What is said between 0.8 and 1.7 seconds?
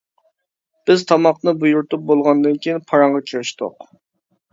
بىز تاماقنى